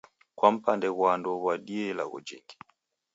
[0.37, 2.55] Kwa mpande ghwa ndouw'adie ilagho jingi.